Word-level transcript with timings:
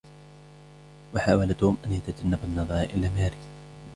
حاول 1.17 1.53
توم 1.53 1.77
أن 1.85 1.91
يتجنب 1.91 2.39
النظر 2.43 2.79
إلى 2.83 3.09
ماري. 3.09 3.37